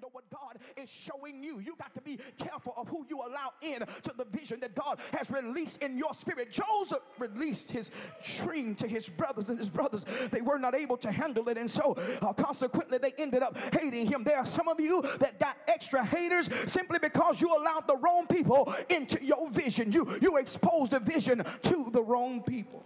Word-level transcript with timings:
handle 0.00 0.10
what 0.12 0.30
God 0.30 0.58
is 0.76 0.88
showing 0.88 1.44
you. 1.44 1.58
You 1.60 1.76
got 1.76 1.94
to 1.94 2.00
be 2.00 2.18
careful 2.38 2.72
of 2.76 2.88
who 2.88 3.06
you 3.08 3.18
allow 3.18 3.52
in 3.60 3.80
to 3.80 4.12
the 4.16 4.24
vision 4.24 4.60
that 4.60 4.74
God 4.74 4.98
has 5.12 5.30
released 5.30 5.82
in 5.82 5.98
your 5.98 6.14
spirit. 6.14 6.50
Joseph 6.50 7.02
released 7.18 7.70
his 7.70 7.90
dream 8.38 8.74
to 8.76 8.88
his 8.88 9.08
brothers, 9.08 9.50
and 9.50 9.58
his 9.58 9.68
brothers, 9.68 10.06
they 10.30 10.40
were 10.40 10.58
not 10.58 10.74
able 10.74 10.96
to 10.98 11.10
handle 11.10 11.48
it. 11.48 11.58
And 11.58 11.70
so, 11.70 11.96
uh, 12.22 12.32
consequently, 12.32 12.98
they 12.98 13.12
ended 13.18 13.42
up 13.42 13.56
hating 13.74 14.06
him. 14.06 14.24
There 14.24 14.38
are 14.38 14.46
some 14.46 14.68
of 14.68 14.80
you 14.80 15.02
that 15.18 15.38
got 15.38 15.56
extra 15.68 16.04
haters 16.04 16.48
simply 16.70 16.98
because 16.98 17.40
you 17.40 17.54
allowed 17.54 17.86
the 17.86 17.96
wrong 17.96 18.26
people 18.26 18.72
into 18.88 19.22
your 19.22 19.50
vision. 19.50 19.92
You, 19.92 20.18
you 20.22 20.38
exposed 20.38 20.92
the 20.92 21.00
vision 21.00 21.44
to 21.62 21.90
the 21.92 22.02
wrong 22.02 22.42
people. 22.42 22.84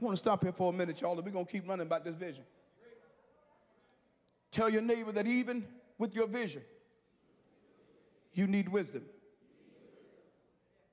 I 0.00 0.04
want 0.04 0.16
to 0.16 0.18
stop 0.18 0.44
here 0.44 0.52
for 0.52 0.72
a 0.72 0.72
minute, 0.72 1.00
y'all, 1.00 1.16
and 1.16 1.24
we're 1.24 1.32
going 1.32 1.44
to 1.44 1.50
keep 1.50 1.68
running 1.68 1.86
about 1.86 2.04
this 2.04 2.14
vision. 2.14 2.44
Tell 4.50 4.68
your 4.68 4.82
neighbor 4.82 5.12
that 5.12 5.26
even 5.26 5.66
with 5.98 6.14
your 6.14 6.26
vision, 6.26 6.62
you 8.32 8.46
need 8.46 8.68
wisdom. 8.68 9.02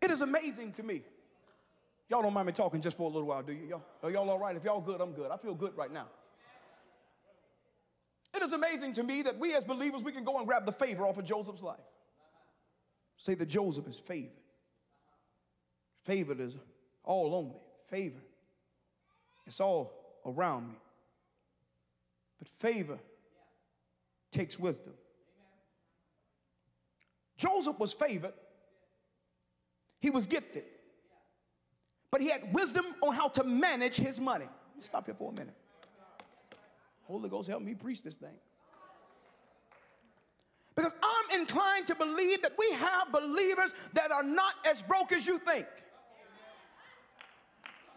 It 0.02 0.12
is 0.12 0.22
amazing 0.22 0.74
to 0.74 0.84
me. 0.84 1.04
Y'all 2.10 2.22
don't 2.22 2.34
mind 2.34 2.48
me 2.48 2.54
talking 2.54 2.82
just 2.82 2.98
for 2.98 3.10
a 3.10 3.14
little 3.14 3.28
while, 3.28 3.42
do 3.42 3.54
you? 3.54 3.68
Y'all, 3.68 3.84
are 4.04 4.12
y'all 4.12 4.30
all 4.30 4.40
right? 4.40 4.56
If 4.56 4.64
y'all 4.64 4.82
good, 4.82 5.02
I'm 5.02 5.14
good. 5.14 5.32
I 5.32 5.38
feel 5.38 5.56
good 5.56 5.76
right 5.76 5.92
now. 5.92 6.08
It 8.36 8.44
is 8.44 8.54
amazing 8.54 8.94
to 8.94 9.04
me 9.04 9.22
that 9.24 9.40
we 9.40 9.56
as 9.56 9.64
believers, 9.64 10.04
we 10.04 10.12
can 10.12 10.24
go 10.24 10.38
and 10.38 10.46
grab 10.46 10.66
the 10.66 10.72
favor 10.72 11.06
off 11.06 11.18
of 11.18 11.26
Joseph's 11.26 11.64
life. 11.64 11.80
Say 13.18 13.34
that 13.36 13.46
Joseph 13.46 13.88
is 13.88 13.98
favored. 13.98 14.32
Favored 16.04 16.40
is 16.40 16.56
all 17.04 17.34
on 17.34 17.50
me. 17.50 17.56
Favor. 17.88 18.20
It's 19.48 19.60
all 19.60 19.94
around 20.26 20.68
me. 20.68 20.76
But 22.38 22.48
favor 22.48 23.00
takes 24.36 24.60
wisdom. 24.60 24.94
Joseph 27.38 27.80
was 27.80 27.94
favored, 27.94 28.34
he 30.00 30.10
was 30.10 30.28
gifted, 30.28 30.64
but 32.12 32.22
he 32.22 32.30
had 32.30 32.54
wisdom 32.54 32.86
on 33.02 33.14
how 33.14 33.28
to 33.30 33.44
manage 33.44 33.96
his 33.96 34.20
money. 34.20 34.46
Let 34.46 34.76
me 34.76 34.82
stop 34.82 35.06
here 35.06 35.16
for 35.16 35.32
a 35.32 35.34
minute. 35.34 35.56
Holy 37.08 37.30
Ghost, 37.30 37.50
help 37.50 37.62
me 37.62 37.74
preach 37.74 38.04
this 38.04 38.16
thing. 38.16 38.38
Because 40.76 40.94
I'm 41.02 41.40
inclined 41.40 41.86
to 41.88 41.96
believe 41.96 42.42
that 42.42 42.52
we 42.58 42.70
have 42.72 43.12
believers 43.12 43.74
that 43.94 44.12
are 44.12 44.24
not 44.24 44.54
as 44.70 44.82
broke 44.82 45.14
as 45.14 45.26
you 45.26 45.40
think. 45.40 45.66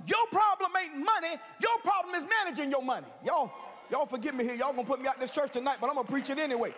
Your 0.06 0.27
problem 0.30 0.70
ain't 0.80 0.95
money, 0.95 1.34
your 1.61 1.78
problem 1.83 2.14
is 2.14 2.25
managing 2.45 2.70
your 2.70 2.83
money. 2.83 3.08
Y'all, 3.25 3.50
y'all 3.91 4.06
forgive 4.06 4.34
me 4.34 4.44
here. 4.44 4.55
Y'all 4.55 4.72
gonna 4.72 4.86
put 4.86 5.00
me 5.00 5.08
out 5.08 5.20
this 5.20 5.31
church 5.31 5.53
tonight, 5.53 5.78
but 5.81 5.89
I'm 5.89 5.97
gonna 5.97 6.08
preach 6.08 6.31
it 6.31 6.39
anyway. 6.39 6.75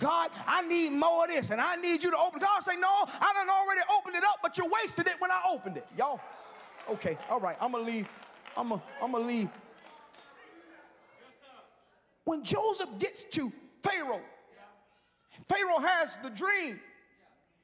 God, 0.00 0.30
I 0.46 0.66
need 0.66 0.92
more 0.92 1.24
of 1.24 1.30
this 1.30 1.50
and 1.50 1.60
I 1.60 1.76
need 1.76 2.02
you 2.02 2.10
to 2.10 2.16
open. 2.18 2.40
God 2.40 2.62
say, 2.62 2.76
No, 2.76 2.88
I 2.88 3.32
done 3.34 3.48
already 3.48 3.80
opened 3.96 4.16
it 4.16 4.24
up, 4.24 4.38
but 4.42 4.58
you 4.58 4.66
wasted 4.82 5.06
it 5.06 5.14
when 5.18 5.30
I 5.30 5.42
opened 5.48 5.76
it. 5.76 5.86
Y'all, 5.96 6.20
okay, 6.90 7.16
all 7.30 7.40
right, 7.40 7.56
I'm 7.60 7.72
gonna 7.72 7.84
leave. 7.84 8.08
I'm 8.56 8.68
gonna, 8.70 8.82
I'm 9.02 9.12
gonna 9.12 9.24
leave. 9.24 9.48
When 12.24 12.42
Joseph 12.42 12.88
gets 12.98 13.24
to 13.24 13.52
Pharaoh, 13.82 14.20
Pharaoh 15.48 15.78
has 15.78 16.16
the 16.22 16.30
dream. 16.30 16.80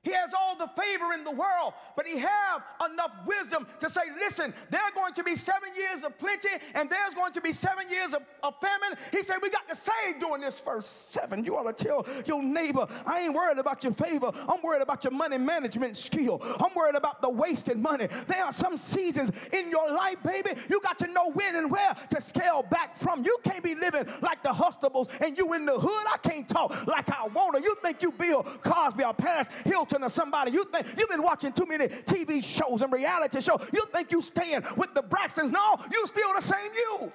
He 0.02 0.12
has 0.12 0.32
all 0.32 0.56
the 0.56 0.68
favor 0.80 1.12
in 1.12 1.24
the 1.24 1.30
world, 1.30 1.74
but 1.94 2.06
he 2.06 2.16
have 2.18 2.64
enough 2.90 3.12
wisdom 3.26 3.66
to 3.80 3.90
say, 3.90 4.00
listen, 4.18 4.54
there 4.70 4.80
are 4.80 4.92
going 4.94 5.12
to 5.12 5.22
be 5.22 5.36
seven 5.36 5.68
years 5.76 6.04
of 6.04 6.16
plenty 6.18 6.48
and 6.74 6.88
there's 6.88 7.14
going 7.14 7.32
to 7.32 7.40
be 7.42 7.52
seven 7.52 7.84
years 7.90 8.14
of, 8.14 8.22
of 8.42 8.54
famine. 8.62 8.96
He 9.12 9.22
said, 9.22 9.36
we 9.42 9.50
got 9.50 9.68
to 9.68 9.74
save 9.74 10.18
during 10.18 10.40
this 10.40 10.58
first 10.58 11.12
seven. 11.12 11.44
You 11.44 11.58
ought 11.58 11.76
to 11.76 11.84
tell 11.84 12.06
your 12.24 12.42
neighbor, 12.42 12.86
I 13.04 13.20
ain't 13.20 13.34
worried 13.34 13.58
about 13.58 13.84
your 13.84 13.92
favor. 13.92 14.32
I'm 14.48 14.62
worried 14.62 14.80
about 14.80 15.04
your 15.04 15.12
money 15.12 15.36
management 15.36 15.98
skill. 15.98 16.40
I'm 16.58 16.74
worried 16.74 16.94
about 16.94 17.20
the 17.20 17.28
wasted 17.28 17.76
money. 17.76 18.08
There 18.26 18.42
are 18.42 18.52
some 18.52 18.78
seasons 18.78 19.32
in 19.52 19.70
your 19.70 19.90
life, 19.90 20.22
baby, 20.22 20.58
you 20.70 20.80
got 20.80 20.98
to 21.00 21.08
know 21.08 21.30
when 21.32 21.56
and 21.56 21.70
where 21.70 21.94
to 22.08 22.20
scale 22.22 22.62
back 22.62 22.96
from. 22.96 23.22
You 23.22 23.36
can't 23.44 23.62
be 23.62 23.74
living 23.74 24.06
like 24.22 24.42
the 24.42 24.48
Huxtables 24.48 25.10
and 25.20 25.36
you 25.36 25.52
in 25.52 25.66
the 25.66 25.78
hood. 25.78 26.06
I 26.10 26.16
can't 26.26 26.48
talk 26.48 26.86
like 26.86 27.10
I 27.10 27.26
want 27.28 27.56
to. 27.56 27.62
You 27.62 27.76
think 27.82 28.00
you 28.00 28.12
Bill 28.12 28.44
Cosby 28.62 29.04
or 29.04 29.12
Paris 29.12 29.48
Hilton 29.66 29.89
Hilton 29.90 30.04
or 30.04 30.08
somebody. 30.08 30.52
You 30.52 30.64
think 30.64 30.86
you've 30.98 31.08
been 31.08 31.22
watching 31.22 31.52
too 31.52 31.66
many 31.66 31.86
TV 31.88 32.42
shows 32.42 32.82
and 32.82 32.92
reality 32.92 33.40
shows. 33.40 33.68
You 33.72 33.86
think 33.92 34.12
you 34.12 34.22
staying 34.22 34.62
with 34.76 34.94
the 34.94 35.02
Braxtons. 35.02 35.50
No, 35.50 35.76
you 35.90 36.06
still 36.06 36.32
the 36.34 36.40
same 36.40 36.70
you. 36.74 37.12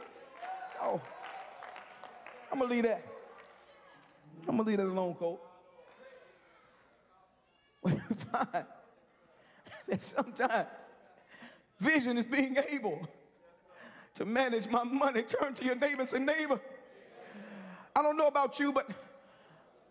Oh. 0.82 1.02
I'm 2.52 2.60
gonna 2.60 2.72
leave 2.72 2.84
that. 2.84 3.04
I'm 4.48 4.58
gonna 4.58 4.68
leave 4.68 4.78
that 4.78 4.86
alone, 4.86 5.16
Colt. 5.16 5.42
Fine. 7.88 8.66
That 9.88 10.02
sometimes 10.02 10.92
vision 11.80 12.18
is 12.18 12.26
being 12.26 12.56
able 12.70 13.08
to 14.16 14.26
manage 14.26 14.68
my 14.70 14.84
money. 14.84 15.22
Turn 15.24 15.54
to 15.54 15.66
your 15.66 15.76
neighbor 15.76 16.02
and 16.02 16.10
say, 16.10 16.20
neighbor, 16.20 16.60
I 17.96 18.02
don't 18.02 18.18
know 18.18 18.28
about 18.28 18.60
you, 18.60 18.72
but 18.72 18.90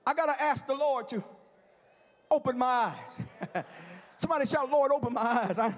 I 0.06 0.14
gotta 0.14 0.40
ask 0.40 0.66
the 0.66 0.74
Lord 0.74 1.08
to 1.08 1.22
open 2.34 2.58
my 2.58 2.66
eyes. 2.66 3.18
Somebody 4.18 4.46
shout, 4.46 4.70
Lord, 4.70 4.90
open 4.92 5.12
my 5.12 5.20
eyes. 5.20 5.58
I, 5.58 5.72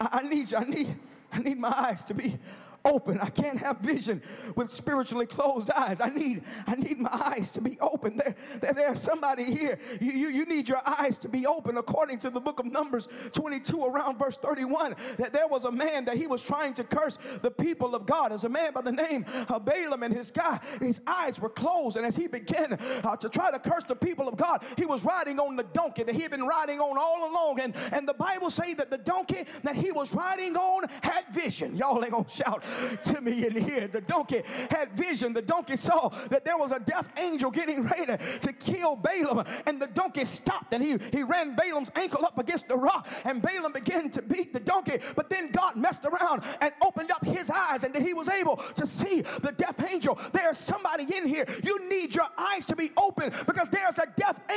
I 0.00 0.22
need 0.22 0.50
you. 0.50 0.56
I 0.56 0.64
need, 0.64 0.96
I 1.32 1.38
need 1.38 1.58
my 1.58 1.72
eyes 1.74 2.02
to 2.04 2.14
be 2.14 2.38
open. 2.84 3.20
I 3.20 3.30
can't 3.30 3.58
have 3.58 3.78
vision 3.78 4.22
with 4.56 4.70
spiritually 4.70 5.26
closed 5.26 5.70
eyes. 5.70 6.00
I 6.00 6.08
need, 6.08 6.42
I 6.66 6.74
need 6.74 6.98
my 6.98 7.10
eyes 7.12 7.50
to 7.52 7.60
be 7.60 7.78
open. 7.80 8.16
There, 8.16 8.34
there, 8.60 8.72
there's 8.72 9.00
somebody 9.00 9.44
here. 9.44 9.78
You, 10.00 10.12
you, 10.12 10.28
you 10.28 10.44
need 10.44 10.68
your 10.68 10.80
eyes 10.86 11.18
to 11.18 11.28
be 11.28 11.46
open. 11.46 11.76
According 11.76 12.18
to 12.18 12.30
the 12.30 12.40
book 12.40 12.58
of 12.58 12.66
Numbers 12.66 13.08
22, 13.32 13.84
around 13.84 14.18
verse 14.18 14.36
31, 14.36 14.96
that 15.18 15.32
there 15.32 15.46
was 15.48 15.64
a 15.64 15.72
man 15.72 16.04
that 16.04 16.16
he 16.16 16.26
was 16.26 16.42
trying 16.42 16.74
to 16.74 16.84
curse 16.84 17.18
the 17.42 17.50
people 17.50 17.94
of 17.94 18.06
God. 18.06 18.32
As 18.32 18.44
a 18.44 18.48
man 18.48 18.72
by 18.72 18.82
the 18.82 18.92
name 18.92 19.24
of 19.48 19.64
Balaam, 19.64 20.02
and 20.02 20.14
his 20.14 20.30
guy, 20.30 20.60
his 20.80 21.00
eyes 21.06 21.38
were 21.40 21.48
closed. 21.48 21.96
And 21.96 22.06
as 22.06 22.16
he 22.16 22.26
began 22.26 22.78
uh, 23.04 23.16
to 23.16 23.28
try 23.28 23.50
to 23.50 23.58
curse 23.58 23.84
the 23.84 23.96
people 23.96 24.28
of 24.28 24.36
God, 24.36 24.64
he 24.76 24.84
was 24.84 25.04
riding 25.04 25.38
on 25.38 25.56
the 25.56 25.64
donkey 25.64 26.02
that 26.02 26.14
he 26.14 26.22
had 26.22 26.30
been 26.30 26.46
riding 26.46 26.80
on 26.80 26.98
all 26.98 27.30
along. 27.30 27.60
And, 27.60 27.74
and 27.92 28.08
the 28.08 28.14
Bible 28.14 28.50
say 28.50 28.74
that 28.74 28.90
the 28.90 28.98
donkey 28.98 29.44
that 29.62 29.76
he 29.76 29.92
was 29.92 30.12
riding 30.12 30.56
on 30.56 30.88
had 31.02 31.24
vision. 31.32 31.76
Y'all 31.76 32.02
ain't 32.02 32.12
gonna 32.12 32.28
shout 32.28 32.64
to 33.04 33.20
me 33.20 33.46
in 33.46 33.56
here. 33.56 33.88
The 33.88 34.00
donkey 34.00 34.42
had 34.70 34.90
vision. 34.92 35.32
The 35.32 35.42
donkey 35.42 35.76
saw 35.76 36.08
that 36.30 36.44
there 36.44 36.56
was 36.56 36.72
a 36.72 36.80
death 36.80 37.12
angel 37.18 37.50
getting 37.50 37.82
ready 37.82 38.16
to 38.40 38.52
kill 38.52 38.96
Balaam. 38.96 39.44
And 39.66 39.80
the 39.80 39.86
donkey 39.88 40.24
stopped 40.24 40.72
and 40.74 40.82
he, 40.82 40.98
he 41.12 41.22
ran 41.22 41.54
Balaam's 41.54 41.90
ankle 41.94 42.24
up 42.24 42.38
against 42.38 42.68
the 42.68 42.76
rock. 42.76 43.06
And 43.24 43.42
Balaam 43.42 43.72
began 43.72 44.10
to 44.10 44.22
beat 44.22 44.52
the 44.52 44.60
donkey. 44.60 44.98
But 45.16 45.30
then 45.30 45.50
God 45.50 45.76
messed 45.76 46.04
around 46.04 46.42
and 46.60 46.72
opened 46.84 47.10
up 47.10 47.24
his 47.24 47.50
eyes 47.50 47.84
and 47.84 47.96
he 47.96 48.14
was 48.14 48.28
able 48.28 48.56
to 48.56 48.86
see 48.86 49.22
the 49.22 49.52
death 49.52 49.84
angel. 49.90 50.18
There's 50.32 50.58
somebody 50.58 51.04
in 51.16 51.26
here. 51.26 51.46
You 51.62 51.88
need 51.88 52.14
your 52.14 52.28
eyes 52.36 52.66
to 52.66 52.76
be 52.76 52.90
open 52.96 53.32
because 53.46 53.68
there's 53.68 53.98
a 53.98 54.06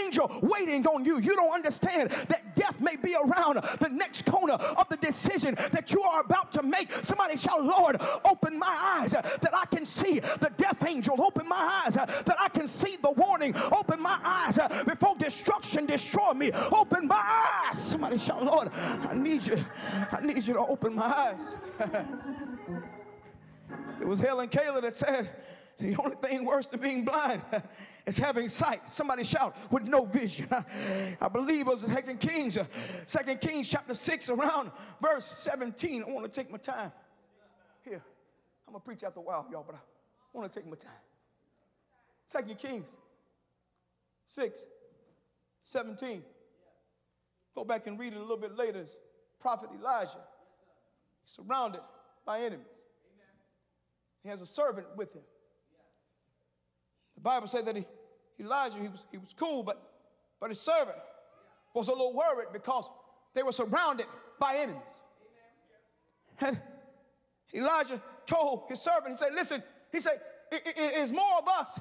angel 0.04 0.32
waiting 0.42 0.86
on 0.88 1.06
you. 1.06 1.20
You 1.20 1.36
don't 1.36 1.54
understand 1.54 2.10
that 2.10 2.56
death 2.56 2.80
may 2.82 2.96
be 2.96 3.16
around 3.16 3.56
the 3.80 3.90
next 3.92 4.26
corner 4.26 4.54
of 4.54 4.88
the 4.90 4.98
decision 4.98 5.56
that 5.72 5.94
you 5.94 6.02
are 6.02 6.22
about 6.22 6.52
to 6.54 6.64
make. 6.64 6.92
Somebody 7.04 7.38
shout, 7.38 7.64
Lord, 7.64 8.02
Open 8.26 8.58
my 8.58 9.00
eyes 9.00 9.12
that 9.12 9.52
I 9.54 9.66
can 9.66 9.86
see 9.86 10.20
the 10.20 10.52
death 10.58 10.86
angel. 10.88 11.22
Open 11.22 11.48
my 11.48 11.82
eyes 11.86 11.94
that 11.94 12.36
I 12.40 12.50
can 12.50 12.68
see 12.68 12.98
the 13.02 13.12
warning. 13.12 13.56
Open 13.78 14.02
my 14.02 14.18
eyes 14.24 14.58
before 14.86 15.16
destruction 15.18 15.86
destroy 15.86 16.34
me. 16.34 16.52
Open 16.72 17.08
my 17.08 17.22
eyes. 17.70 17.82
Somebody 17.82 18.18
shout, 18.18 18.44
Lord, 18.44 18.70
I 18.74 19.14
need 19.14 19.46
you. 19.46 19.64
I 20.12 20.22
need 20.22 20.46
you 20.46 20.54
to 20.54 20.60
open 20.60 20.96
my 20.96 21.06
eyes. 21.06 21.56
it 24.02 24.08
was 24.08 24.20
Helen 24.20 24.50
Keller 24.50 24.82
that 24.82 24.96
said, 24.96 25.30
the 25.78 25.96
only 25.98 26.16
thing 26.18 26.46
worse 26.46 26.66
than 26.68 26.80
being 26.80 27.04
blind 27.04 27.42
is 28.06 28.18
having 28.18 28.48
sight. 28.48 28.80
Somebody 28.88 29.24
shout 29.24 29.56
with 29.72 29.84
no 29.84 30.06
vision. 30.06 30.48
I 31.22 31.28
believe 31.28 31.68
it 31.68 31.72
was 31.72 31.82
Second 31.82 32.20
Kings, 32.20 32.58
uh, 32.58 32.66
Second 33.06 33.42
Kings 33.42 33.68
chapter 33.68 33.94
6, 33.94 34.30
around 34.30 34.72
verse 35.02 35.26
17. 35.26 36.04
I 36.08 36.12
want 36.12 36.26
to 36.26 36.32
take 36.32 36.52
my 36.52 36.58
time. 36.58 36.92
Here. 37.84 38.02
I'm 38.68 38.74
to 38.74 38.80
preach 38.80 39.04
after 39.04 39.20
a 39.20 39.24
while, 39.24 39.48
y'all, 39.52 39.64
but 39.66 39.76
I 39.76 39.80
want 40.34 40.52
to 40.52 40.60
take 40.60 40.68
my 40.70 40.78
time. 40.78 40.92
Second 42.26 42.58
Kings 42.58 42.90
6, 44.28 44.58
17. 45.64 46.24
Go 47.54 47.64
back 47.64 47.88
and 47.88 48.00
read 48.00 48.14
it 48.14 48.18
a 48.18 48.22
little 48.22 48.38
bit 48.38 48.56
later. 48.56 48.80
It's 48.80 48.98
Prophet 49.40 49.70
Elijah. 49.80 50.24
Surrounded 51.26 51.82
by 52.26 52.40
enemies. 52.40 52.66
He 54.24 54.30
has 54.30 54.42
a 54.42 54.46
servant 54.46 54.88
with 54.96 55.14
him. 55.14 55.22
The 57.16 57.22
Bible 57.22 57.48
said 57.48 57.66
that 57.66 57.76
he, 57.76 57.86
Elijah, 58.40 58.78
he 58.80 58.88
was, 58.88 59.06
he 59.12 59.18
was 59.18 59.34
cool, 59.34 59.64
but, 59.64 59.82
but 60.40 60.50
his 60.50 60.60
servant 60.60 60.98
was 61.74 61.88
a 61.88 61.92
little 61.92 62.14
worried 62.14 62.48
because 62.54 62.86
they 63.34 63.44
were 63.44 63.52
surrounded 63.52 64.06
by 64.40 64.58
enemies. 64.58 65.02
And 66.40 66.60
Elijah 67.54 68.02
told 68.26 68.64
his 68.70 68.82
servant, 68.82 69.10
he 69.10 69.16
said, 69.16 69.34
Listen, 69.34 69.64
He 69.92 70.00
said, 70.02 70.20
it, 70.52 70.62
it, 70.66 70.78
it 70.78 70.98
is 70.98 71.12
more 71.12 71.38
of 71.40 71.48
us 71.48 71.80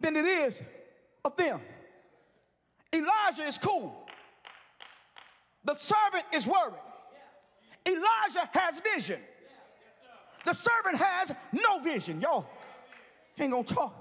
than 0.00 0.16
it 0.16 0.24
is 0.24 0.62
of 1.24 1.36
them. 1.36 1.60
Elijah 2.94 3.46
is 3.46 3.58
cool. 3.58 4.08
The 5.64 5.76
servant 5.76 6.24
is 6.32 6.46
worried. 6.46 6.80
Elijah 7.86 8.48
has 8.52 8.80
vision. 8.80 9.20
The 10.46 10.54
servant 10.54 10.96
has 10.96 11.32
no 11.52 11.80
vision. 11.80 12.20
Y'all 12.20 12.46
ain't 13.38 13.52
gonna 13.52 13.64
talk 13.64 13.99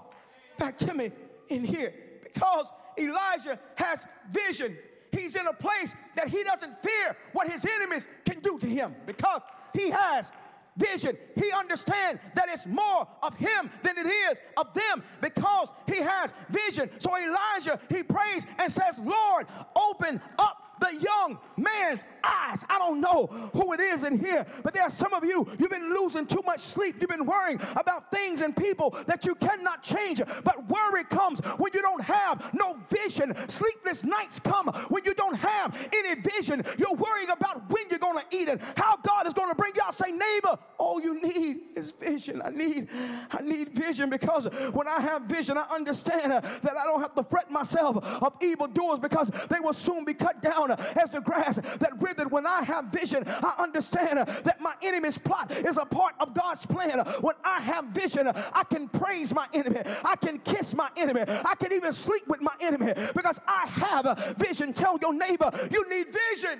back 0.59 0.77
to 0.77 0.93
me 0.93 1.11
in 1.49 1.63
here 1.63 1.93
because 2.21 2.71
Elijah 2.97 3.57
has 3.75 4.05
vision. 4.31 4.77
He's 5.11 5.35
in 5.35 5.47
a 5.47 5.53
place 5.53 5.95
that 6.15 6.27
he 6.27 6.43
doesn't 6.43 6.83
fear 6.83 7.15
what 7.33 7.49
his 7.49 7.65
enemies 7.65 8.07
can 8.25 8.39
do 8.41 8.59
to 8.59 8.67
him 8.67 8.95
because 9.07 9.41
he 9.73 9.89
has 9.89 10.31
vision. 10.77 11.17
He 11.35 11.51
understands 11.51 12.21
that 12.35 12.47
it's 12.49 12.67
more 12.67 13.07
of 13.23 13.35
him 13.35 13.69
than 13.83 13.97
it 13.97 14.07
is 14.07 14.39
of 14.57 14.73
them 14.73 15.03
because 15.21 15.73
he 15.87 15.97
has 15.97 16.33
vision. 16.49 16.89
So 16.99 17.17
Elijah, 17.17 17.79
he 17.89 18.03
prays 18.03 18.45
and 18.59 18.71
says, 18.71 18.99
Lord, 18.99 19.47
open 19.75 20.21
up 20.37 20.58
the 20.79 20.95
young 20.95 21.39
man's 21.57 22.03
eyes. 22.23 22.63
I 22.69 22.79
don't 22.79 23.01
know 23.01 23.27
who 23.53 23.73
it 23.73 23.79
is 23.79 24.03
in 24.03 24.19
here, 24.19 24.45
but 24.63 24.73
there 24.73 24.83
are 24.83 24.89
some 24.89 25.13
of 25.13 25.23
you, 25.23 25.47
you've 25.59 25.69
been 25.69 25.93
losing 25.93 26.25
too 26.25 26.41
much 26.45 26.59
sleep. 26.59 26.97
You've 26.99 27.09
been 27.09 27.25
worrying 27.25 27.59
about 27.75 28.11
things 28.11 28.41
and 28.41 28.55
people 28.55 28.97
that 29.07 29.25
you 29.25 29.35
cannot 29.35 29.83
change. 29.83 30.21
But 30.43 30.67
worry 30.69 31.03
comes 31.03 31.39
when 31.57 31.71
you 31.73 31.81
don't 31.81 32.01
have 32.01 32.53
no 32.53 32.77
vision. 32.89 33.35
Sleepless 33.47 34.03
nights 34.03 34.39
come 34.39 34.67
when 34.89 35.03
you 35.05 35.13
don't 35.13 35.35
have 35.35 35.89
any 35.93 36.19
vision. 36.21 36.63
You're 36.77 36.93
worrying 36.93 37.29
about 37.29 37.69
when 37.69 37.83
you're 37.89 37.99
going 37.99 38.19
to 38.19 38.37
eat 38.37 38.47
it, 38.47 38.61
how 38.75 38.97
God 38.97 39.27
is 39.27 39.33
going 39.33 39.49
to 39.49 39.55
bring 39.55 39.73
you 39.75 39.81
out. 39.83 39.95
Say, 39.95 40.11
neighbor, 40.11 40.57
all 40.77 41.01
you 41.01 41.21
need 41.21 41.59
is 41.75 41.91
vision. 41.91 42.41
I 42.43 42.49
need, 42.49 42.87
I 43.31 43.41
need 43.41 43.69
vision 43.69 44.09
because 44.09 44.45
when 44.73 44.87
I 44.87 44.99
have 45.01 45.23
vision, 45.23 45.57
I 45.57 45.65
understand 45.71 46.31
that 46.31 46.77
I 46.77 46.83
don't 46.85 47.01
have 47.01 47.15
to 47.15 47.23
fret 47.23 47.51
myself 47.51 47.97
of 48.21 48.35
evil 48.41 48.67
doers 48.67 48.99
because 48.99 49.29
they 49.49 49.59
will 49.59 49.73
soon 49.73 50.05
be 50.05 50.13
cut 50.13 50.41
down 50.41 50.68
as 50.71 51.09
the 51.11 51.21
grass 51.21 51.57
that 51.57 51.97
withered. 51.99 52.31
When 52.31 52.45
I 52.45 52.61
have 52.63 52.85
vision, 52.85 53.23
I 53.27 53.55
understand 53.59 54.19
that 54.19 54.61
my 54.61 54.73
enemy's 54.81 55.17
plot 55.17 55.51
is 55.51 55.77
a 55.77 55.85
part 55.85 56.15
of 56.19 56.33
God's 56.33 56.65
plan. 56.65 56.99
When 57.21 57.35
I 57.43 57.59
have 57.61 57.85
vision, 57.85 58.27
I 58.27 58.63
can 58.69 58.87
praise 58.87 59.33
my 59.33 59.47
enemy. 59.53 59.81
I 60.05 60.15
can 60.15 60.39
kiss 60.39 60.73
my 60.73 60.89
enemy. 60.97 61.21
I 61.27 61.55
can 61.55 61.73
even 61.73 61.91
sleep 61.91 62.27
with 62.27 62.41
my 62.41 62.53
enemy 62.61 62.93
because 63.15 63.39
I 63.47 63.67
have 63.67 64.05
a 64.05 64.35
vision. 64.37 64.73
Tell 64.73 64.97
your 65.01 65.13
neighbor, 65.13 65.51
you 65.71 65.87
need 65.89 66.07
vision. 66.07 66.59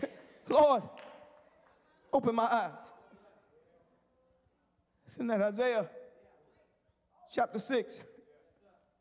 Lord, 0.48 0.82
open 2.12 2.34
my 2.34 2.44
eyes. 2.44 2.70
In 5.18 5.26
that 5.26 5.42
Isaiah 5.42 5.86
chapter 7.30 7.58
6. 7.58 8.04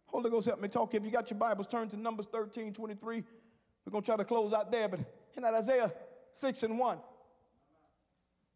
Holy 0.07 0.29
Ghost, 0.29 0.47
help 0.47 0.59
me 0.59 0.67
talk. 0.67 0.93
If 0.93 1.05
you 1.05 1.11
got 1.11 1.29
your 1.29 1.39
Bibles, 1.39 1.67
turn 1.67 1.87
to 1.89 1.97
Numbers 1.97 2.27
13 2.27 2.73
23. 2.73 3.23
We're 3.85 3.91
going 3.91 4.03
to 4.03 4.05
try 4.05 4.17
to 4.17 4.25
close 4.25 4.53
out 4.53 4.71
there, 4.71 4.87
but 4.87 4.99
in 5.35 5.43
that 5.43 5.53
Isaiah 5.53 5.91
6 6.33 6.63
and 6.63 6.77
1, 6.77 6.97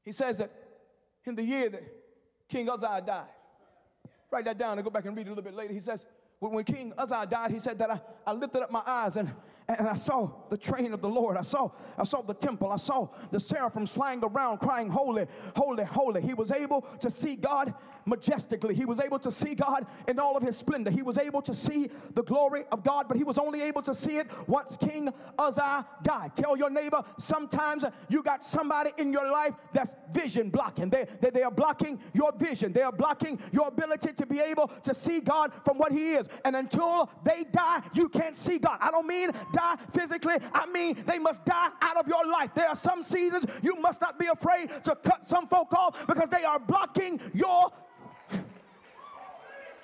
he 0.03 0.11
says 0.11 0.37
that 0.37 0.51
in 1.25 1.35
the 1.35 1.43
year 1.43 1.69
that 1.69 1.83
King 2.47 2.69
Uzziah 2.69 3.01
died, 3.05 3.25
write 4.29 4.45
that 4.45 4.57
down 4.57 4.77
and 4.77 4.83
go 4.83 4.91
back 4.91 5.05
and 5.05 5.15
read 5.15 5.25
it 5.25 5.29
a 5.29 5.33
little 5.33 5.43
bit 5.43 5.55
later. 5.55 5.73
He 5.73 5.79
says, 5.79 6.05
when 6.39 6.63
King 6.63 6.93
Uzziah 6.97 7.25
died, 7.25 7.51
he 7.51 7.59
said 7.59 7.77
that 7.79 7.89
I, 7.89 7.99
I 8.25 8.33
lifted 8.33 8.61
up 8.61 8.71
my 8.71 8.83
eyes 8.85 9.15
and 9.15 9.33
and 9.67 9.87
I 9.87 9.95
saw 9.95 10.29
the 10.49 10.57
train 10.57 10.93
of 10.93 11.01
the 11.01 11.09
Lord. 11.09 11.37
I 11.37 11.41
saw, 11.41 11.71
I 11.97 12.03
saw 12.03 12.21
the 12.21 12.35
temple. 12.35 12.71
I 12.71 12.77
saw 12.77 13.09
the 13.31 13.39
seraphims 13.39 13.89
flying 13.91 14.23
around 14.23 14.59
crying, 14.59 14.89
Holy, 14.89 15.25
holy, 15.55 15.83
holy. 15.83 16.21
He 16.21 16.33
was 16.33 16.51
able 16.51 16.81
to 16.99 17.09
see 17.09 17.35
God 17.35 17.73
majestically. 18.05 18.75
He 18.75 18.85
was 18.85 18.99
able 18.99 19.19
to 19.19 19.31
see 19.31 19.55
God 19.55 19.87
in 20.07 20.19
all 20.19 20.37
of 20.37 20.43
his 20.43 20.55
splendor. 20.55 20.91
He 20.91 21.01
was 21.01 21.17
able 21.17 21.41
to 21.41 21.53
see 21.53 21.89
the 22.13 22.23
glory 22.23 22.65
of 22.71 22.83
God, 22.83 23.07
but 23.07 23.17
he 23.17 23.23
was 23.23 23.37
only 23.37 23.61
able 23.63 23.81
to 23.81 23.93
see 23.93 24.17
it 24.17 24.27
once 24.47 24.77
King 24.77 25.11
Uzziah 25.39 25.87
died. 26.03 26.35
Tell 26.35 26.55
your 26.55 26.69
neighbor, 26.69 27.01
sometimes 27.17 27.85
you 28.09 28.21
got 28.21 28.43
somebody 28.43 28.91
in 28.97 29.11
your 29.11 29.29
life 29.31 29.53
that's 29.73 29.95
vision 30.13 30.49
blocking. 30.49 30.89
They, 30.89 31.07
they, 31.21 31.31
they 31.31 31.43
are 31.43 31.51
blocking 31.51 31.99
your 32.13 32.31
vision. 32.33 32.71
They 32.71 32.83
are 32.83 32.91
blocking 32.91 33.39
your 33.51 33.67
ability 33.67 34.13
to 34.13 34.25
be 34.25 34.39
able 34.39 34.67
to 34.83 34.93
see 34.93 35.19
God 35.19 35.51
from 35.63 35.77
what 35.77 35.91
he 35.91 36.13
is. 36.13 36.29
And 36.43 36.55
until 36.55 37.09
they 37.23 37.45
die, 37.51 37.81
you 37.93 38.09
can't 38.09 38.37
see 38.37 38.59
God. 38.59 38.77
I 38.79 38.91
don't 38.91 39.07
mean 39.07 39.31
die 39.55 39.75
physically, 39.93 40.35
I 40.53 40.65
mean 40.67 40.97
they 41.05 41.19
must 41.19 41.45
die 41.45 41.69
out 41.81 41.97
of 41.97 42.07
your 42.07 42.25
life. 42.27 42.51
There 42.53 42.67
are 42.67 42.75
some 42.75 43.01
seasons 43.01 43.45
you 43.61 43.75
must 43.77 44.01
not 44.01 44.19
be 44.19 44.27
afraid 44.27 44.69
to 44.83 44.95
cut 44.95 45.25
some 45.25 45.47
folk 45.47 45.73
off 45.73 46.05
because 46.07 46.29
they 46.29 46.43
are 46.43 46.59
blocking 46.59 47.19
your 47.33 47.71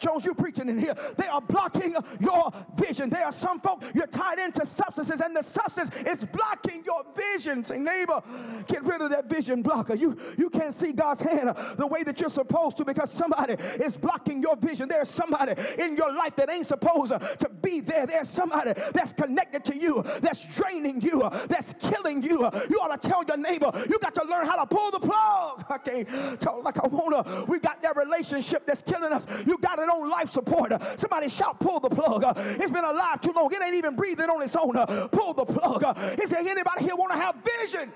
Jones, 0.01 0.25
you 0.25 0.33
preaching 0.33 0.67
in 0.67 0.79
here. 0.79 0.95
They 1.17 1.27
are 1.27 1.41
blocking 1.41 1.95
your 2.19 2.51
vision. 2.75 3.09
There 3.09 3.23
are 3.23 3.31
some 3.31 3.59
folk 3.59 3.83
you're 3.93 4.07
tied 4.07 4.39
into 4.39 4.65
substances, 4.65 5.21
and 5.21 5.35
the 5.35 5.43
substance 5.43 5.91
is 6.05 6.25
blocking 6.25 6.83
your 6.83 7.05
vision. 7.15 7.63
Say, 7.63 7.77
neighbor, 7.77 8.21
get 8.67 8.83
rid 8.83 9.01
of 9.01 9.11
that 9.11 9.29
vision 9.29 9.61
blocker. 9.61 9.95
You 9.95 10.17
you 10.37 10.49
can't 10.49 10.73
see 10.73 10.91
God's 10.91 11.21
hand 11.21 11.55
the 11.77 11.87
way 11.87 12.03
that 12.03 12.19
you're 12.19 12.29
supposed 12.29 12.77
to 12.77 12.85
because 12.85 13.11
somebody 13.11 13.53
is 13.79 13.95
blocking 13.95 14.41
your 14.41 14.55
vision. 14.55 14.87
There's 14.87 15.09
somebody 15.09 15.53
in 15.77 15.95
your 15.95 16.13
life 16.13 16.35
that 16.37 16.49
ain't 16.49 16.65
supposed 16.65 17.11
to 17.11 17.49
be 17.61 17.79
there. 17.79 18.07
There's 18.07 18.29
somebody 18.29 18.73
that's 18.93 19.13
connected 19.13 19.63
to 19.65 19.77
you, 19.77 20.03
that's 20.19 20.45
draining 20.55 21.01
you, 21.01 21.29
that's 21.47 21.73
killing 21.75 22.23
you. 22.23 22.49
You 22.69 22.79
ought 22.79 22.99
to 22.99 23.07
tell 23.07 23.23
your 23.23 23.37
neighbor, 23.37 23.71
you 23.87 23.99
got 23.99 24.15
to 24.15 24.23
learn 24.25 24.47
how 24.47 24.63
to 24.63 24.65
pull 24.65 24.89
the 24.89 24.99
plug. 24.99 25.65
I 25.69 25.77
can't 25.77 26.39
talk 26.41 26.63
like 26.63 26.77
I 26.83 26.87
wanna. 26.87 27.45
We 27.47 27.59
got 27.59 27.83
that 27.83 27.95
relationship 27.95 28.65
that's 28.65 28.81
killing 28.81 29.13
us. 29.13 29.27
You 29.45 29.57
got 29.59 29.79
it 29.79 29.89
on 29.91 30.09
life 30.09 30.29
support. 30.29 30.71
Somebody 30.97 31.29
shout, 31.29 31.59
pull 31.59 31.79
the 31.79 31.89
plug. 31.89 32.23
It's 32.37 32.71
been 32.71 32.83
alive 32.83 33.21
too 33.21 33.31
long. 33.31 33.51
It 33.51 33.61
ain't 33.63 33.75
even 33.75 33.95
breathing 33.95 34.29
on 34.29 34.41
its 34.41 34.55
own. 34.55 34.73
Pull 35.09 35.33
the 35.33 35.45
plug. 35.45 35.97
Is 36.21 36.29
there 36.29 36.39
anybody 36.39 36.85
here 36.85 36.95
want 36.95 37.11
to 37.11 37.17
have 37.17 37.35
vision? 37.59 37.91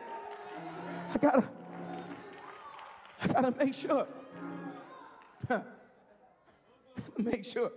I 1.13 1.17
gotta, 1.17 1.43
I 3.21 3.27
gotta 3.27 3.51
make 3.57 3.73
sure. 3.73 4.07
make 7.17 7.45
sure 7.45 7.71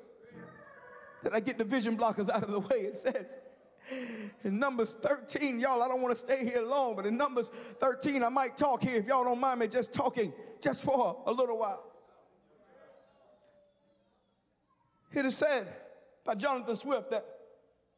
that 1.22 1.34
I 1.34 1.40
get 1.40 1.58
the 1.58 1.64
vision 1.64 1.96
blockers 1.96 2.28
out 2.28 2.42
of 2.42 2.50
the 2.50 2.60
way. 2.60 2.78
It 2.80 2.98
says 2.98 3.38
in 4.44 4.58
Numbers 4.58 4.94
13, 4.94 5.60
y'all, 5.60 5.82
I 5.82 5.88
don't 5.88 6.02
want 6.02 6.14
to 6.14 6.20
stay 6.20 6.44
here 6.44 6.62
long, 6.62 6.96
but 6.96 7.06
in 7.06 7.16
Numbers 7.16 7.50
13, 7.80 8.22
I 8.22 8.28
might 8.28 8.56
talk 8.56 8.82
here 8.82 8.96
if 8.96 9.06
y'all 9.06 9.24
don't 9.24 9.40
mind 9.40 9.60
me 9.60 9.68
just 9.68 9.94
talking 9.94 10.32
just 10.60 10.84
for 10.84 11.22
a 11.26 11.32
little 11.32 11.58
while. 11.58 11.87
It 15.18 15.26
is 15.26 15.36
said 15.36 15.66
by 16.24 16.36
Jonathan 16.36 16.76
Swift 16.76 17.10
that 17.10 17.24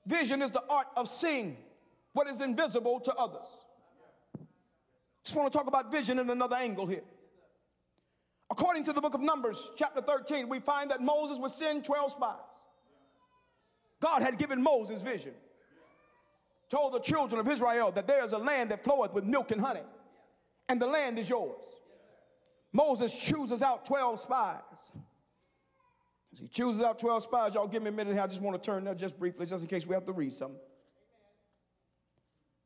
vision 0.06 0.40
is 0.40 0.50
the 0.50 0.62
art 0.70 0.86
of 0.96 1.06
seeing 1.06 1.58
what 2.14 2.26
is 2.26 2.40
invisible 2.40 2.98
to 3.00 3.14
others. 3.14 3.58
Just 5.22 5.36
want 5.36 5.52
to 5.52 5.58
talk 5.58 5.66
about 5.66 5.92
vision 5.92 6.18
in 6.18 6.30
another 6.30 6.56
angle 6.56 6.86
here. 6.86 7.04
According 8.50 8.84
to 8.84 8.94
the 8.94 9.02
book 9.02 9.12
of 9.12 9.20
Numbers, 9.20 9.70
chapter 9.76 10.00
13, 10.00 10.48
we 10.48 10.60
find 10.60 10.90
that 10.90 11.02
Moses 11.02 11.36
was 11.36 11.54
sent 11.54 11.84
12 11.84 12.12
spies. 12.12 12.36
God 14.00 14.22
had 14.22 14.38
given 14.38 14.62
Moses 14.62 15.02
vision, 15.02 15.34
told 16.70 16.94
the 16.94 17.00
children 17.00 17.38
of 17.38 17.46
Israel 17.48 17.92
that 17.92 18.06
there 18.06 18.24
is 18.24 18.32
a 18.32 18.38
land 18.38 18.70
that 18.70 18.82
floweth 18.82 19.12
with 19.12 19.24
milk 19.24 19.50
and 19.50 19.60
honey, 19.60 19.84
and 20.70 20.80
the 20.80 20.86
land 20.86 21.18
is 21.18 21.28
yours. 21.28 21.60
Moses 22.72 23.14
chooses 23.14 23.62
out 23.62 23.84
12 23.84 24.20
spies. 24.20 24.92
As 26.32 26.38
he 26.38 26.48
chooses 26.48 26.82
out 26.82 26.98
12 26.98 27.24
spies, 27.24 27.54
y'all 27.54 27.66
give 27.66 27.82
me 27.82 27.88
a 27.88 27.92
minute 27.92 28.12
here. 28.12 28.22
I 28.22 28.26
just 28.26 28.40
want 28.40 28.60
to 28.60 28.70
turn 28.70 28.84
there 28.84 28.94
just 28.94 29.18
briefly, 29.18 29.46
just 29.46 29.62
in 29.62 29.68
case 29.68 29.86
we 29.86 29.94
have 29.94 30.04
to 30.04 30.12
read 30.12 30.32
something. 30.32 30.60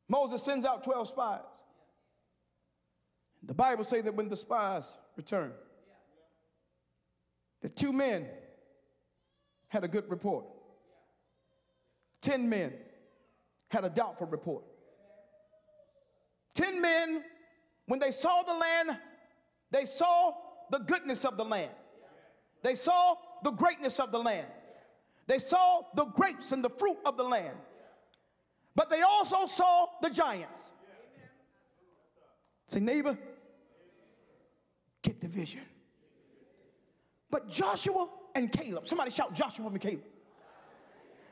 Moses 0.07 0.43
sends 0.43 0.65
out 0.65 0.83
12 0.83 1.07
spies. 1.07 1.39
The 3.43 3.53
Bible 3.53 3.83
says 3.83 4.03
that 4.03 4.15
when 4.15 4.29
the 4.29 4.37
spies 4.37 4.95
return, 5.15 5.51
the 7.61 7.69
two 7.69 7.93
men 7.93 8.27
had 9.67 9.83
a 9.83 9.87
good 9.87 10.09
report. 10.09 10.45
Ten 12.21 12.47
men 12.49 12.73
had 13.69 13.85
a 13.85 13.89
doubtful 13.89 14.27
report. 14.27 14.63
Ten 16.53 16.81
men, 16.81 17.23
when 17.87 17.99
they 17.99 18.11
saw 18.11 18.43
the 18.43 18.53
land, 18.53 18.97
they 19.71 19.85
saw 19.85 20.33
the 20.71 20.79
goodness 20.79 21.25
of 21.25 21.37
the 21.37 21.45
land. 21.45 21.71
They 22.63 22.73
saw 22.73 23.15
the 23.45 23.51
greatness 23.51 23.99
of 23.99 24.11
the 24.11 24.17
land. 24.17 24.47
They 25.27 25.37
saw 25.37 25.83
the 25.93 26.05
grapes 26.05 26.51
and 26.51 26.63
the 26.63 26.69
fruit 26.69 26.97
of 27.05 27.15
the 27.15 27.23
land. 27.23 27.55
But 28.75 28.89
they 28.89 29.03
also 29.03 29.45
saw 29.45 29.85
the 30.01 30.09
giants. 30.09 30.71
Say, 32.67 32.79
neighbor, 32.79 33.15
get 35.03 35.21
the 35.21 35.27
vision. 35.27 35.61
But 37.29 37.47
Joshua 37.47 38.09
and 38.33 38.51
Caleb, 38.51 38.87
somebody 38.87 39.11
shout 39.11 39.35
Joshua 39.35 39.67
and 39.67 39.79
Caleb. 39.79 40.01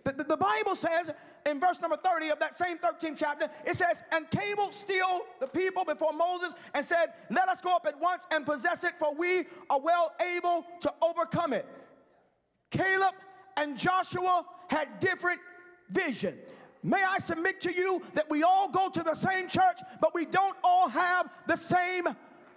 The, 0.03 0.11
the, 0.11 0.23
the 0.23 0.37
Bible 0.37 0.75
says 0.75 1.11
in 1.49 1.59
verse 1.59 1.81
number 1.81 1.97
30 1.97 2.29
of 2.29 2.39
that 2.39 2.53
same 2.53 2.77
13th 2.77 3.17
chapter, 3.17 3.49
it 3.65 3.75
says, 3.75 4.03
And 4.11 4.29
Caleb 4.29 4.71
stilled 4.71 5.23
the 5.39 5.47
people 5.47 5.83
before 5.83 6.13
Moses 6.13 6.53
and 6.75 6.85
said, 6.85 7.13
Let 7.31 7.49
us 7.49 7.59
go 7.59 7.75
up 7.75 7.87
at 7.87 7.99
once 7.99 8.27
and 8.29 8.45
possess 8.45 8.83
it, 8.83 8.93
for 8.99 9.15
we 9.15 9.45
are 9.71 9.79
well 9.79 10.13
able 10.35 10.65
to 10.81 10.93
overcome 11.01 11.53
it. 11.53 11.65
Caleb 12.73 13.13
and 13.55 13.77
Joshua 13.77 14.43
had 14.67 14.99
different 14.99 15.39
vision. 15.91 16.35
May 16.81 17.03
I 17.03 17.19
submit 17.19 17.61
to 17.61 17.71
you 17.71 18.01
that 18.15 18.27
we 18.29 18.41
all 18.41 18.67
go 18.67 18.89
to 18.89 19.03
the 19.03 19.13
same 19.13 19.47
church, 19.47 19.79
but 20.01 20.13
we 20.15 20.25
don't 20.25 20.57
all 20.63 20.89
have 20.89 21.29
the 21.47 21.55
same 21.55 22.07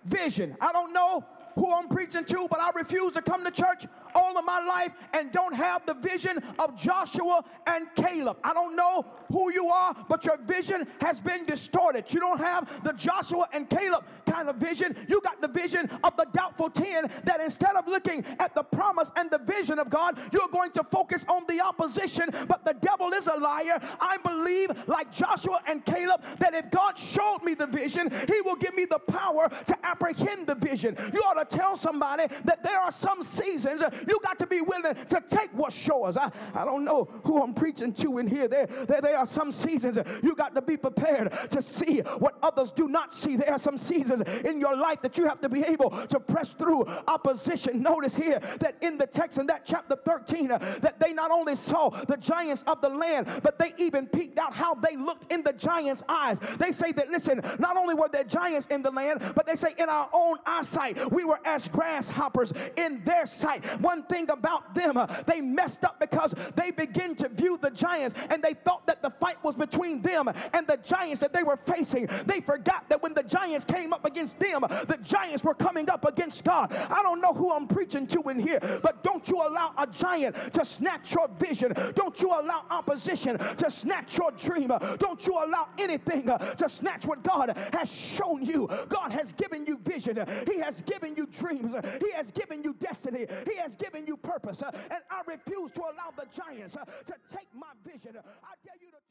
vision. 0.07 0.57
I 0.61 0.73
don't 0.73 0.95
know 0.95 1.23
who 1.55 1.71
I'm 1.73 1.89
preaching 1.89 2.25
to, 2.25 2.49
but 2.51 2.61
I 2.61 2.71
refuse 2.75 3.13
to 3.13 3.23
come 3.23 3.45
to 3.45 3.51
church 3.51 3.85
all 4.17 4.37
of 4.39 4.45
my 4.45 4.61
life 4.65 4.93
and 5.13 5.31
don't 5.31 5.55
have 5.55 5.85
the 5.87 5.95
vision 5.95 6.43
of 6.59 6.77
Joshua 6.77 7.45
and 7.67 7.87
Caleb. 7.95 8.39
I 8.43 8.55
don't 8.55 8.75
know 8.75 9.05
who 9.31 9.53
you 9.53 9.69
are, 9.69 9.95
but 10.09 10.25
your 10.25 10.39
vision 10.39 10.89
has 11.01 11.21
been 11.21 11.45
distorted. 11.45 12.13
You 12.13 12.21
don't 12.21 12.41
have 12.41 12.83
the 12.83 12.93
Joshua 12.95 13.47
and 13.53 13.69
Caleb 13.69 14.05
kind 14.27 14.49
of 14.49 14.57
vision. 14.57 14.97
You 15.09 15.21
got 15.21 15.41
the 15.41 15.49
vision 15.49 15.91
of 16.03 16.17
the 16.17 16.27
doubtful 16.33 16.71
10 16.71 17.11
that 17.25 17.41
instead 17.41 17.77
of 17.77 17.87
looking 17.87 18.25
at 18.41 18.55
the 18.55 18.63
promise 18.63 19.13
and 19.17 19.31
the 19.31 19.39
vision 19.39 19.79
of 19.79 19.91
God, 19.91 20.19
you're 20.33 20.49
going 20.49 20.71
to 20.73 20.85
focus 20.85 21.27
on 21.29 21.45
the 21.47 21.61
opposition. 21.61 22.31
But 22.49 22.65
the 22.65 22.75
devil 22.75 23.13
is 23.13 23.27
a 23.27 23.37
liar. 23.37 23.81
I 24.01 24.17
believe, 24.25 24.89
like 24.89 25.13
Joshua 25.13 25.61
and 25.67 25.85
Caleb, 25.85 26.23
that 26.39 26.55
if 26.55 26.71
God 26.71 26.99
showed 26.99 27.41
me 27.45 27.55
the 27.55 27.67
vision, 27.67 28.11
he 28.27 28.41
will 28.41 28.57
give 28.57 28.75
me 28.75 28.87
the 28.87 28.99
power 28.99 29.49
to 29.67 29.77
apprehend 29.83 30.47
the 30.47 30.55
vision. 30.55 30.97
You 31.13 31.21
ought 31.21 31.49
to 31.49 31.57
tell 31.57 31.77
somebody 31.77 32.25
that 32.45 32.63
there 32.63 32.79
are 32.79 32.93
some 32.93 33.23
seasons 33.23 33.83
you 34.07 34.21
got 34.23 34.39
to 34.39 34.47
be 34.47 34.61
willing 34.61 34.95
to 34.95 35.23
take 35.29 35.51
what's 35.53 35.87
yours. 35.87 36.17
I, 36.17 36.31
I 36.55 36.65
don't 36.65 36.85
know 36.85 37.05
who 37.25 37.43
I'm 37.43 37.55
preaching 37.55 37.93
to 37.95 38.19
in 38.19 38.27
here. 38.27 38.49
There, 38.49 38.67
there, 38.67 39.01
there 39.01 39.17
are 39.17 39.27
some 39.27 39.53
seasons 39.53 39.99
you 40.23 40.35
got 40.35 40.55
to 40.55 40.63
be 40.63 40.77
prepared 40.77 41.33
to 41.51 41.63
see 41.63 42.01
what 42.19 42.37
others 42.43 42.71
do 42.71 42.89
not 42.89 43.15
see. 43.15 43.37
There 43.37 43.53
are 43.53 43.59
some 43.59 43.79
seasons 43.79 44.23
in 44.45 44.61
your 44.61 44.77
life 44.77 45.03
that 45.03 45.19
you 45.19 45.27
have 45.27 45.41
to 45.41 45.49
be 45.49 45.63
able 45.63 45.91
to 45.91 46.21
press 46.21 46.53
through 46.53 46.87
opposition. 47.09 47.83
Notice 47.83 48.17
here 48.17 48.41
that 48.61 48.77
in 48.81 48.99
the 48.99 49.07
text 49.07 49.39
in 49.39 49.47
that 49.47 49.65
chapter 49.65 49.97
13, 49.97 50.53
uh, 50.53 50.59
that 50.81 50.99
they 51.01 51.13
not 51.13 51.31
only 51.31 51.55
saw 51.55 51.91
the 51.91 52.17
giants 52.17 52.63
of 52.67 52.81
the 52.81 52.89
land, 52.89 53.29
but 53.43 53.59
they 53.59 53.73
even 53.79 54.07
peeked 54.07 54.39
out 54.39 54.53
how 54.53 54.75
they 54.75 54.97
looked 54.97 55.33
in 55.33 55.43
the 55.43 55.53
giants' 55.53 56.03
eyes. 56.09 56.39
They 56.59 56.71
say 56.71 56.93
that, 56.93 57.11
listen, 57.11 57.43
not 57.59 57.77
only 57.77 57.95
were 57.95 58.09
there 58.09 58.25
giants 58.25 58.67
in 58.67 58.83
the 58.83 58.91
land, 58.91 59.23
but 59.35 59.47
they 59.47 59.55
say 59.55 59.75
in 59.79 59.89
our 59.89 60.09
own 60.13 60.39
eyesight, 60.47 61.11
we 61.11 61.25
were 61.25 61.41
as 61.45 61.69
grasshoppers 61.69 62.53
in 62.77 63.03
their 63.05 63.27
sight. 63.27 63.65
One 63.81 63.96
one 63.97 64.05
thing 64.05 64.31
about 64.31 64.75
them, 64.75 64.97
uh, 64.97 65.07
they 65.27 65.41
messed 65.41 65.85
up 65.85 65.99
because 65.99 66.35
they 66.55 66.71
began 66.71 67.15
to 67.15 67.29
view 67.29 67.59
the 67.61 67.71
giants 67.71 68.15
and 68.31 68.43
they 68.43 68.53
thought 68.53 68.87
that 68.87 69.03
the 69.03 69.11
fight 69.11 69.43
was 69.43 69.55
between 69.55 70.03
them 70.03 70.29
and 70.53 70.67
the 70.67 70.77
giants 70.85 71.21
that 71.21 71.33
they 71.33 71.43
were 71.43 71.57
facing. 71.57 72.07
They 72.27 72.41
forgot 72.41 72.89
that 72.91 73.03
when 73.03 73.15
the 73.15 73.23
giants 73.23 73.65
came 73.65 73.93
up 73.93 74.05
against 74.05 74.39
them, 74.39 74.61
the 74.63 74.99
giants 75.03 75.43
were 75.43 75.55
coming 75.55 75.89
up 75.89 76.05
against 76.05 76.45
God. 76.45 76.73
I 76.73 77.03
don't 77.03 77.21
know 77.21 77.33
who 77.33 77.53
I'm 77.53 77.67
preaching 77.67 78.07
to 78.09 78.21
in 78.29 78.39
here, 78.39 78.61
but 78.83 79.03
don't 79.03 79.27
you 79.29 79.37
allow 79.37 79.73
a 79.79 79.87
giant 79.87 80.53
to 80.53 80.65
snatch 80.65 81.15
your 81.15 81.29
vision. 81.39 81.73
Don't 81.95 82.21
you 82.21 82.29
allow 82.29 82.65
opposition 82.71 83.39
to 83.39 83.71
snatch 83.71 84.19
your 84.19 84.31
dream. 84.33 84.71
Don't 84.99 85.27
you 85.27 85.33
allow 85.35 85.69
anything 85.79 86.29
uh, 86.29 86.39
to 86.39 86.69
snatch 86.69 87.07
what 87.07 87.23
God 87.23 87.57
has 87.73 87.91
shown 87.91 88.45
you. 88.45 88.69
God 88.89 89.13
has 89.13 89.33
given 89.33 89.65
you 89.65 89.79
vision. 89.79 90.19
He 90.47 90.59
has 90.61 90.83
given 90.83 91.15
you 91.17 91.27
dreams. 91.27 91.75
He 92.01 92.13
has 92.13 92.31
given 92.31 92.63
you 92.63 92.75
destiny. 92.79 93.27
He 93.47 93.57
has 93.57 93.76
given 93.79 93.97
given 93.97 94.07
you 94.07 94.17
purpose, 94.17 94.63
uh, 94.63 94.71
and 94.91 95.03
I 95.11 95.23
refuse 95.27 95.71
to 95.73 95.83
allow 95.83 96.13
the 96.17 96.27
giants 96.35 96.77
uh, 96.77 96.85
to 96.85 97.15
take 97.33 97.49
my 97.55 97.73
vision. 97.85 98.17
I 98.17 98.55
dare 98.65 98.75
you 98.81 98.91
to. 98.91 99.07